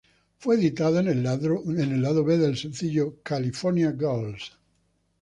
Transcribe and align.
Fue 0.39 0.55
editada 0.55 0.99
en 1.01 1.07
el 1.09 2.01
lado 2.01 2.23
B 2.23 2.37
del 2.39 2.57
sencillo 2.57 3.19
"California 3.21 3.95
Girls". 3.95 4.53